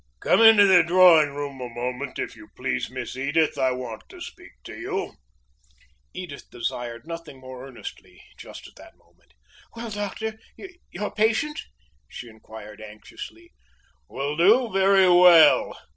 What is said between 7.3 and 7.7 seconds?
more